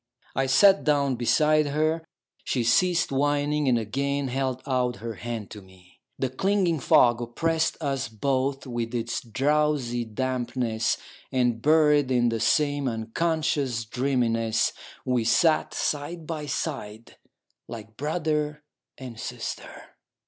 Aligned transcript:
I 0.35 0.47
sat 0.47 0.83
down 0.83 1.15
beside 1.15 1.67
her; 1.67 2.03
she 2.43 2.63
ceased 2.63 3.11
whining, 3.11 3.67
and 3.69 3.77
again 3.77 4.29
held 4.29 4.63
out 4.65 4.95
her 4.95 5.13
hand 5.13 5.51
to 5.51 5.61
me. 5.61 6.01
The 6.17 6.31
clinging 6.31 6.79
fog 6.79 7.21
oppressed 7.21 7.77
us 7.79 8.07
both 8.07 8.65
with 8.65 8.95
its 8.95 9.21
drowsy 9.21 10.03
dampness; 10.05 10.97
and 11.31 11.61
buried 11.61 12.09
in 12.09 12.29
the 12.29 12.39
same 12.39 12.87
un 12.87 13.13
318 13.13 13.13
POEMS 13.13 13.13
IN 13.13 13.13
PROSE 13.13 13.27
conscious 13.77 13.85
dreaminess, 13.85 14.73
we 15.05 15.23
sat 15.23 15.75
side 15.75 16.25
by 16.25 16.47
side 16.47 17.17
like 17.67 17.95
brother 17.95 18.63
and 18.97 19.19
sister. 19.19 19.83